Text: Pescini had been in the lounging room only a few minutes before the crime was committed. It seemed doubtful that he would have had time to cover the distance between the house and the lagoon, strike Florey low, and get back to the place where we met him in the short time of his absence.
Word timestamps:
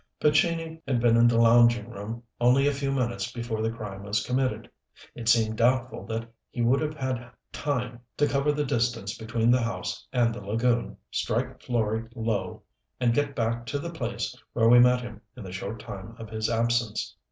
Pescini 0.19 0.81
had 0.87 0.99
been 0.99 1.15
in 1.15 1.27
the 1.27 1.37
lounging 1.37 1.87
room 1.87 2.23
only 2.39 2.65
a 2.65 2.71
few 2.73 2.91
minutes 2.91 3.31
before 3.31 3.61
the 3.61 3.69
crime 3.69 4.01
was 4.01 4.25
committed. 4.25 4.67
It 5.13 5.29
seemed 5.29 5.57
doubtful 5.59 6.07
that 6.07 6.27
he 6.49 6.63
would 6.63 6.81
have 6.81 6.95
had 6.95 7.29
time 7.51 7.99
to 8.17 8.27
cover 8.27 8.51
the 8.51 8.65
distance 8.65 9.15
between 9.15 9.51
the 9.51 9.61
house 9.61 10.07
and 10.11 10.33
the 10.33 10.41
lagoon, 10.41 10.97
strike 11.11 11.59
Florey 11.59 12.09
low, 12.15 12.63
and 12.99 13.13
get 13.13 13.35
back 13.35 13.67
to 13.67 13.77
the 13.77 13.91
place 13.93 14.35
where 14.53 14.67
we 14.67 14.79
met 14.79 15.01
him 15.01 15.21
in 15.37 15.43
the 15.43 15.51
short 15.53 15.79
time 15.79 16.15
of 16.17 16.31
his 16.31 16.49
absence. 16.49 17.15